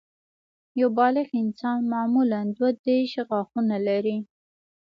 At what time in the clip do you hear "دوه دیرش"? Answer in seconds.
2.55-3.13